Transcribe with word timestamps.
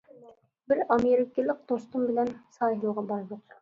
بىر 0.73 0.81
ئامېرىكىلىق 0.95 1.63
دوستۇم 1.73 2.11
بىلەن 2.11 2.35
ساھىلغا 2.59 3.11
باردۇق. 3.15 3.59